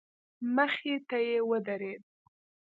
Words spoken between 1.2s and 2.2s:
يې ودرېد.